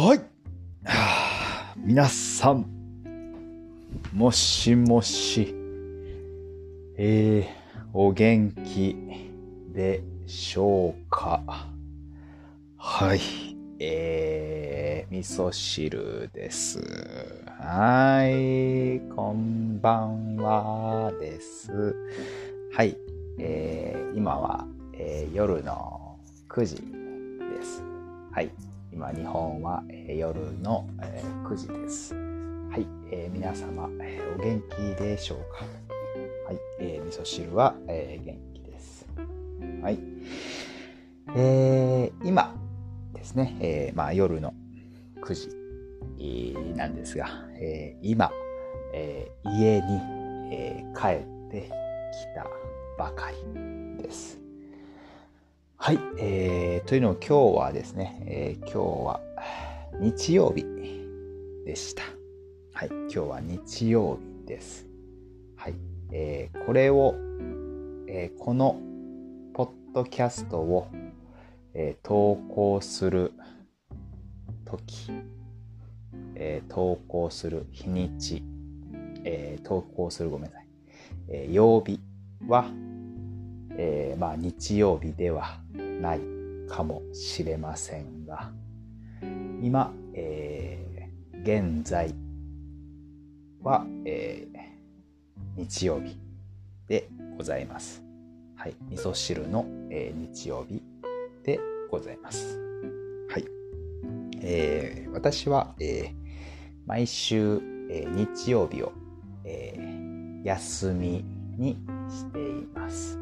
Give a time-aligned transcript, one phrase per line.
[0.00, 0.18] はい。
[0.18, 0.22] は
[0.84, 2.64] あ、皆さん、
[4.12, 5.52] もしもし、
[6.96, 7.46] えー、
[7.92, 8.94] お元気
[9.72, 11.42] でしょうか？
[12.76, 13.20] はい。
[13.80, 16.78] えー、味噌汁です。
[17.58, 19.00] はい。
[19.16, 21.96] こんばんはです。
[22.72, 22.96] はい。
[23.40, 27.82] えー、今は、えー、夜の9時です。
[28.30, 28.50] はい。
[28.90, 32.14] 今、日本は、え、夜の、え、9時です。
[32.14, 32.86] はい。
[33.12, 34.62] えー、皆様、え、お元
[34.96, 35.64] 気でしょうか？
[36.46, 36.58] はい。
[36.80, 39.06] えー、味噌汁は、えー、元気です。
[39.82, 39.98] はい。
[41.36, 42.54] えー、今
[43.12, 44.54] ですね、え、まあ夜の
[45.22, 47.28] 9時、なんですが、
[47.60, 48.30] え、今、
[48.94, 50.00] え、家に、
[50.50, 51.70] え、帰ってき
[52.34, 52.46] た
[52.98, 53.30] ばか
[53.96, 54.40] りです。
[55.80, 59.20] はい、えー、というのを今日はですね、えー、今日は
[60.00, 60.66] 日曜日
[61.64, 62.02] でした。
[62.72, 64.88] はい、今日は日曜日です。
[65.54, 65.74] はい、
[66.10, 67.14] えー、これを、
[68.08, 68.80] えー、この
[69.54, 70.88] ポッドキャストを、
[71.74, 73.32] えー、投稿する
[74.64, 75.12] 時、
[76.34, 78.42] えー、投稿する日にち、
[79.24, 80.68] えー、投稿するごめんなさい、
[81.28, 82.00] えー、曜日
[82.48, 82.68] は、
[83.78, 86.20] えー、まあ日曜日ではない
[86.68, 88.52] かもしれませんが、
[89.62, 92.14] 今、えー、現在
[93.62, 94.58] は、えー、
[95.56, 96.18] 日曜日
[96.86, 98.02] でございます。
[98.56, 98.76] はい。
[98.90, 100.82] 味噌汁の、えー、日曜日
[101.44, 102.58] でございます。
[103.30, 103.44] はい。
[104.40, 106.14] えー、私は、えー、
[106.86, 108.92] 毎週、えー、日曜日を、
[109.44, 111.24] えー、休み
[111.56, 113.17] にしています。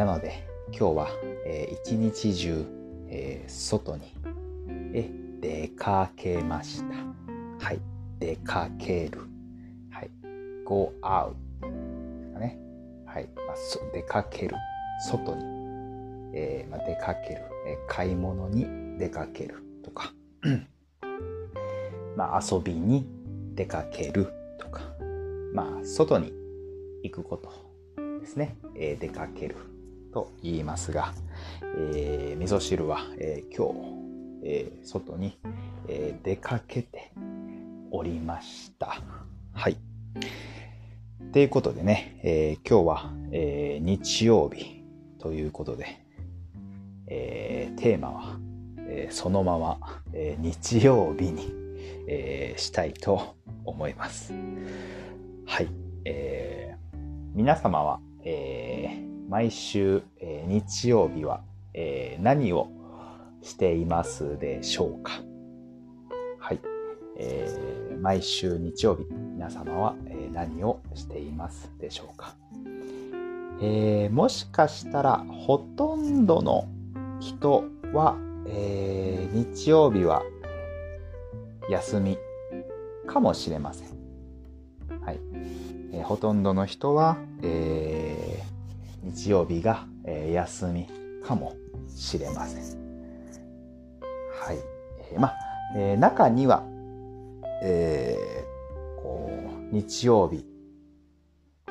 [0.00, 1.08] なので、今日は、
[1.44, 2.64] えー、一日中、
[3.10, 4.14] えー、外に、
[4.94, 5.10] え
[5.42, 6.94] 出かけました。
[7.62, 7.80] はい。
[8.18, 9.20] 出かける。
[9.90, 10.10] はい。
[10.64, 12.58] go out ですかね。
[13.04, 13.28] はい。
[13.46, 13.56] まあ、
[13.92, 14.56] 出かける。
[15.06, 15.44] 外に、
[16.32, 17.42] えーまあ、出かける。
[17.66, 20.14] え、買い物に出かけるとか。
[22.16, 23.06] まあ、遊びに
[23.54, 24.80] 出かけるとか。
[25.52, 26.32] まあ、外に
[27.02, 27.52] 行くこと
[28.18, 29.56] ですね、え、出かける
[30.12, 31.12] と言いますが、
[31.62, 34.00] えー、味噌汁は、えー、今日、
[34.44, 35.38] えー、外に、
[35.88, 37.12] えー、出かけて
[37.90, 39.02] おりました。
[39.52, 39.76] はい。
[41.32, 44.82] ということでね、えー、今日は、えー、日曜日
[45.18, 45.86] ということで、
[47.06, 48.38] えー、テーマは、
[48.78, 49.78] えー、そのまま、
[50.12, 51.52] えー、日曜日に、
[52.08, 54.32] えー、したいと思います。
[55.46, 55.68] はい。
[56.04, 56.98] えー、
[57.34, 58.59] 皆様は、えー、
[59.30, 61.42] 毎週、えー、日曜日は、
[61.72, 62.68] えー、何を
[63.42, 65.22] していますでしょうか？
[66.40, 66.58] はい。
[67.16, 72.34] えー、毎週日曜日、皆様は、えー、何をしていますでしょうか？
[73.62, 76.66] えー、もしかしたら、ほとんどの
[77.20, 77.62] 人
[77.92, 78.16] は、
[78.48, 80.24] えー、日曜日は
[81.70, 82.18] 休み
[83.06, 83.90] かもしれません。
[85.04, 85.20] はい。
[85.92, 88.29] えー、ほとんどの人は、えー、
[89.02, 90.88] 日曜日が、え、休み
[91.24, 91.54] かも
[91.88, 92.62] しれません。
[94.40, 94.58] はい。
[95.12, 95.36] え、まあ、
[95.76, 96.64] え、中には、
[97.62, 99.30] えー、こ
[99.70, 100.44] う、日曜日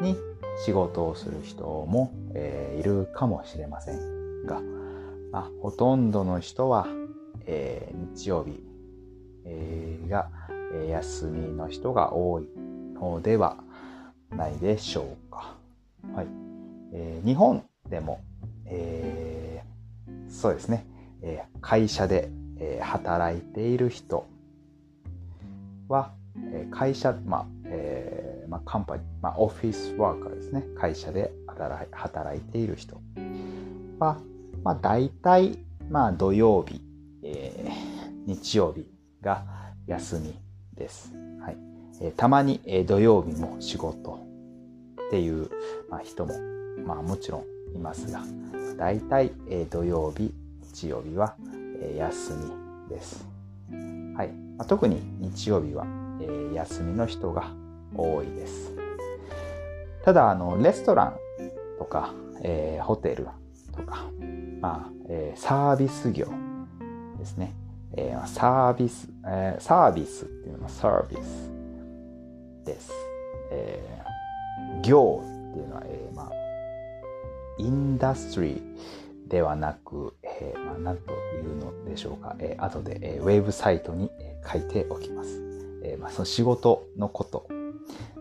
[0.00, 0.16] に
[0.64, 4.60] 仕事をする人も、えー、いるかもしれませんが、
[5.30, 6.86] まあ、ほとんどの人は、
[7.46, 8.62] えー、日曜日、
[9.44, 10.30] えー、が、
[10.74, 12.48] え、休みの人が多い
[12.94, 13.58] のでは
[14.30, 15.56] ないでしょうか。
[16.14, 16.41] はい。
[16.92, 18.20] えー、日本でも、
[18.66, 20.86] えー、そうですね、
[21.22, 24.26] えー、会社で、え、働いている人
[25.88, 26.12] は、
[26.52, 30.64] え、会社、まあ、え、まあ、カンパニー、まあ、オフィスワーカーですね。
[30.78, 33.00] 会社で働いている人
[33.98, 34.18] は、
[34.62, 35.58] まあ、大体、
[35.90, 36.80] まあ、土曜日、
[37.22, 37.70] え、
[38.26, 38.86] 日曜日
[39.20, 39.44] が
[39.86, 40.34] 休み
[40.74, 41.12] です。
[41.40, 41.56] はい。
[42.00, 44.20] え、たまに、え、土曜日も仕事
[45.08, 45.50] っていう、
[45.90, 46.32] まあ、人も、
[46.84, 47.38] まあ、もちろ
[47.72, 48.22] んいますが、
[48.76, 50.32] 大体、えー、土曜日、
[50.72, 51.34] 日曜日は、
[51.80, 53.24] え、休みです。
[54.16, 54.28] はい。
[54.56, 55.86] まあ、特に日曜日は、
[56.20, 57.52] え、休みの人が
[57.96, 58.72] 多いです。
[60.04, 61.16] ただ、あの、レストラン
[61.78, 63.26] とか、えー、ホテル
[63.76, 64.10] とか、
[64.60, 66.26] まあ、えー、サービス業
[67.18, 67.54] ですね。
[67.94, 71.50] えー、サービス、えー、サービスっていうのはサービス
[72.64, 72.92] です。
[73.50, 76.30] えー、業っていうのは、えー、まあ、
[77.58, 84.10] インダストリーではなく、えー、まあ、何というのでしょうか、えー、後で、えー、ウェブサイトに
[84.50, 85.42] 書いておきます。
[85.84, 87.48] えまあ、その仕事のこと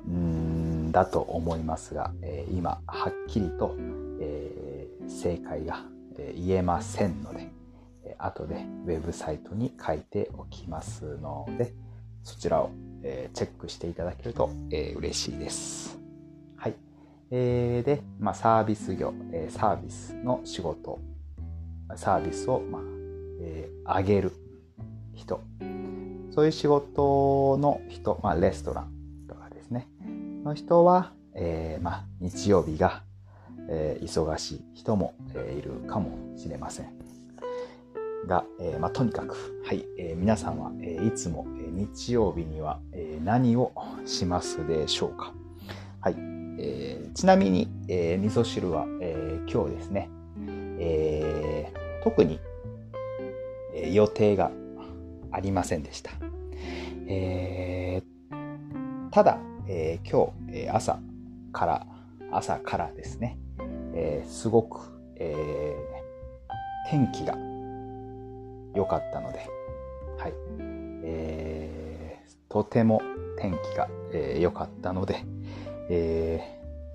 [0.09, 3.75] んだと思いますが、え今はっきりと、
[4.19, 5.85] え正解が
[6.35, 7.49] 言えませんので、
[8.17, 11.73] 後でウェブサイトに書いておきますので、
[12.23, 12.71] そちらを、
[13.03, 16.00] えチェックしていただけると、え嬉しいです。
[17.33, 20.99] えー、で、まあ、サービス業、えー、サービスの仕事、
[21.95, 22.81] サービスを、まあ、
[23.39, 24.33] えー、上げる
[25.15, 25.41] 人、
[26.31, 28.91] そういう仕事の人、まあ、レストラン
[29.29, 29.87] とかですね、
[30.43, 33.03] の人は、えー、まあ、日曜日が、
[33.69, 36.91] えー、忙しい人も、えー、いるかもしれません。
[38.27, 43.71] が、えーまあ、とにかく、はいえー、皆さんは、えー、いつも、えー、日曜日には、えー、何を
[44.05, 45.33] しますでしょうか。
[46.01, 50.09] はい、えー、ちなみに、えー、味噌汁は、えー、今日ですね、
[50.79, 52.39] えー、特に、
[53.75, 54.51] えー、予定が
[55.31, 56.11] ありませんでした。
[57.07, 60.99] えー、ただ、えー、今日、えー、朝
[61.51, 61.87] から、
[62.31, 63.37] 朝からですね、
[63.93, 64.79] えー、すごく、
[65.15, 67.37] えー、天気が
[68.73, 69.39] 良かったので、
[70.17, 70.33] はい、
[71.03, 73.01] えー、とても
[73.37, 75.25] 天気が良、えー、かったので、
[75.93, 76.39] え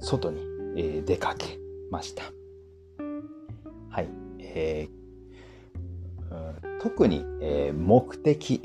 [0.00, 0.40] ー、外に、
[0.74, 1.58] えー、出かけ
[1.90, 2.22] ました。
[3.90, 4.08] はい。
[4.38, 8.62] えー、特に、えー、目的、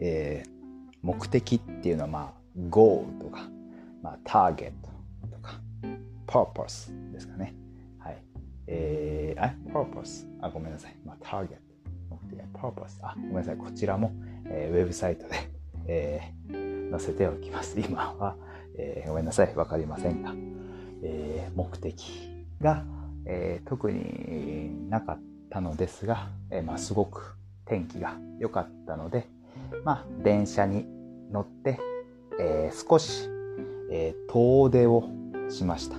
[0.00, 0.50] えー、
[1.02, 2.32] 目的っていうのは、まあ、
[2.68, 3.48] ゴールとか、
[4.02, 4.90] まあ、ターゲット
[5.30, 5.60] とか、
[6.26, 7.54] パーパスですかね。
[8.00, 8.20] はい。
[8.66, 10.26] えー、あ、パーパス。
[10.40, 10.96] あ、ごめんなさい。
[11.06, 11.62] まあ、ターゲット。
[12.10, 12.98] 目的、パーパス。
[13.00, 13.56] あ、ごめんなさい。
[13.56, 14.10] こちらも、
[14.46, 15.36] えー、ウェブサイトで、
[15.86, 17.78] えー、載せておきます。
[17.78, 18.34] 今は、
[18.76, 20.34] えー、ごめんなさい、わかりませんが、
[21.02, 22.30] えー、目的
[22.60, 22.84] が、
[23.26, 25.20] えー、特になかっ
[25.50, 27.34] たのですが、えーまあ、すごく
[27.64, 29.28] 天気が良かったので、
[29.84, 30.86] まあ、電車に
[31.30, 31.78] 乗って、
[32.40, 33.28] えー、少し、
[33.90, 35.04] えー、遠出を
[35.48, 35.96] しました。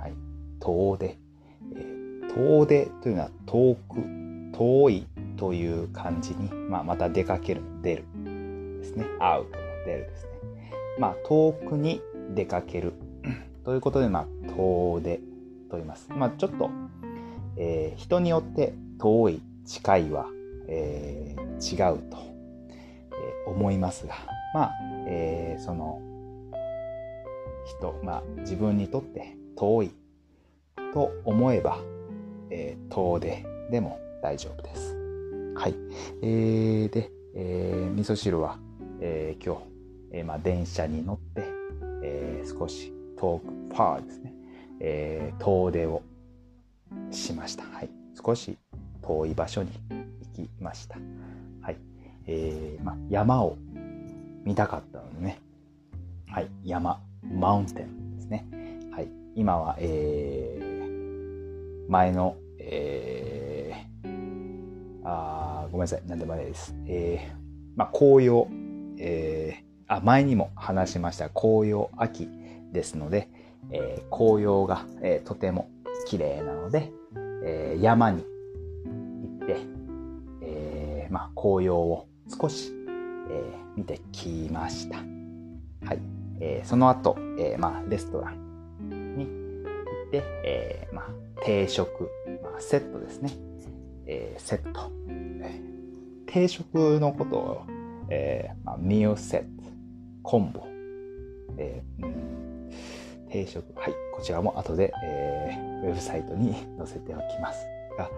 [0.00, 0.14] はい、
[0.60, 1.18] 遠出、
[1.76, 2.34] えー。
[2.34, 4.00] 遠出というのは遠く、
[4.56, 5.06] 遠い
[5.36, 8.04] という感じに、まあ、また出かける、出る
[8.78, 9.04] ですね。
[9.18, 9.46] 会う、
[9.84, 10.33] 出るですね。
[10.98, 12.00] まあ、遠くに
[12.34, 12.92] 出かける
[13.64, 15.16] ということで、まあ、遠出
[15.70, 16.08] と言います。
[16.10, 16.70] まあ、ちょっと、
[17.56, 20.26] えー、人によって遠い、近いは、
[20.68, 22.18] えー、違うと、
[22.68, 24.14] えー、思いますが、
[24.54, 24.72] まあ、
[25.06, 26.00] えー、その、
[27.64, 29.90] 人、まあ、自分にとって遠い
[30.92, 31.78] と思えば、
[32.50, 34.94] えー、遠出でも大丈夫です。
[35.56, 35.74] はい。
[36.22, 38.58] えー、で、えー、味噌汁は、
[39.00, 39.73] えー、今日、
[40.14, 41.44] えー、まあ、電車に乗って、
[42.04, 44.32] えー、少し遠く、パーですね、
[44.78, 46.02] えー、遠出を
[47.10, 47.64] しました。
[47.64, 47.90] はい。
[48.24, 48.56] 少し
[49.02, 49.70] 遠い場所に
[50.36, 50.98] 行きました。
[51.62, 51.76] はい。
[52.26, 53.56] えー、まあ、山を
[54.44, 55.40] 見たかったのでね。
[56.28, 56.48] はい。
[56.64, 58.46] 山、マウンテンですね。
[58.92, 59.08] はい。
[59.34, 60.60] 今は、え、
[61.88, 66.02] 前の、えー、あごめんなさい。
[66.06, 66.72] なんでもないです。
[66.86, 67.32] え、
[67.74, 68.46] まあ、紅葉、
[68.98, 69.33] え、
[69.96, 72.28] あ前にも話しました紅葉秋
[72.72, 73.28] ですので、
[73.70, 75.70] えー、紅葉が、えー、とても
[76.06, 76.92] 綺麗なので、
[77.44, 79.56] えー、山に行って、
[80.42, 82.08] えまあ、紅葉を
[82.40, 82.72] 少し、
[83.30, 84.96] えー、見てきました。
[84.96, 85.98] はい。
[86.40, 89.30] えー、その後、えーまあ、レストランに行
[90.08, 91.06] って、えまあ、
[91.44, 92.10] 定食、
[92.42, 93.32] まあ、セットですね。
[94.06, 94.90] えー、セット。
[96.26, 97.62] 定食のことを、
[98.10, 99.53] えーまあ、ミーセット。
[100.24, 100.66] コンボ、
[101.58, 102.70] えー、うん、
[103.30, 107.66] 定食、はい、こちらも後で、えー、ウェブサイトに載せておきます
[107.98, 108.10] が、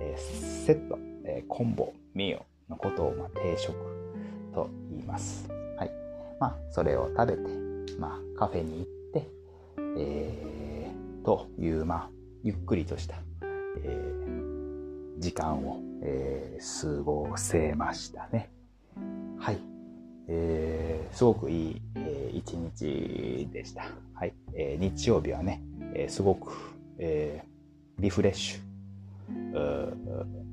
[0.00, 3.74] えー、セット、えー、コンボ、ミオのことを、まあ、定食
[4.54, 5.48] と言います。
[5.78, 5.90] はい。
[6.38, 7.40] まあ、それを食べて、
[7.98, 9.28] まあ、カフェに行って、
[9.98, 12.10] えー、という、まあ、
[12.42, 13.16] ゆっくりとした、
[13.82, 18.50] えー、時間を、えー、過ごせましたね。
[19.38, 19.58] はい。
[20.28, 20.83] えー、
[21.14, 23.84] すごくいい、えー、一日でした。
[24.14, 24.34] はい。
[24.52, 25.62] えー、日曜日はね、
[25.94, 26.52] えー、すごく、
[26.98, 29.94] えー、リフレッシュ。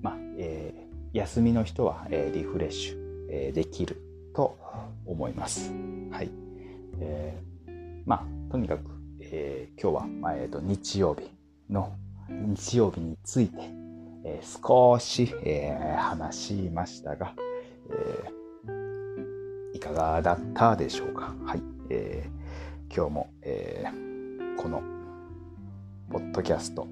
[0.03, 3.97] まあ、えー、休みの人は、えー、リフレッシュ、えー、できる
[4.35, 4.59] と
[5.07, 5.71] 思います。
[6.11, 6.29] はい。
[6.99, 8.83] えー、まあ、とにかく、
[9.19, 11.27] えー、今日は、まあ、えーと、日曜日
[11.73, 11.91] の、
[12.29, 13.55] 日曜日について、
[14.25, 17.33] えー、少し、えー、話しましたが、
[17.89, 18.40] えー
[19.81, 21.35] かがだったでしょうか。
[21.45, 21.63] はい。
[21.89, 24.81] えー、今日も、えー、この、
[26.09, 26.87] ポッドキャスト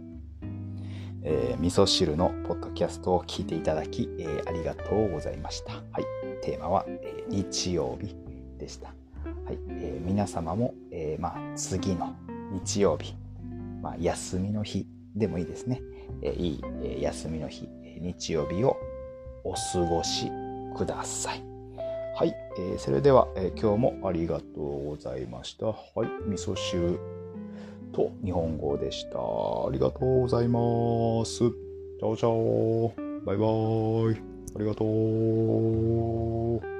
[1.23, 5.73] えー、味噌汁のポッドキャストを聞いていただき、えー、ありがとうございました。
[5.73, 6.05] はい。
[6.41, 8.15] テーマは、えー、日曜日
[8.57, 8.87] でした。
[9.45, 9.57] はい。
[9.69, 12.15] えー、皆様も、えー、まあ、次の
[12.51, 13.15] 日曜日、
[13.81, 15.81] まあ、休みの日でもいいですね。
[16.21, 17.67] えー、いい、えー、休みの日、
[17.99, 18.77] 日曜日を
[19.43, 20.31] お過ごし
[20.77, 21.48] ください。
[22.19, 22.35] はい。
[22.57, 25.67] えー、それでは、えー、今日もありがとうございました。
[25.67, 25.77] はい。
[26.27, 26.99] 味噌汁
[27.93, 29.19] と日本語でした。
[29.19, 31.37] ありがとうございます。
[31.37, 32.93] チャオチャオ。
[33.25, 33.45] バイバ
[34.11, 34.21] イ。
[34.53, 36.78] ありがとう。